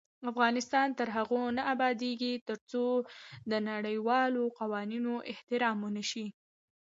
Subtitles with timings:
[0.31, 2.85] افغانستان تر هغو نه ابادیږي، ترڅو
[3.51, 6.27] د نړیوالو قوانینو احترام ونشي.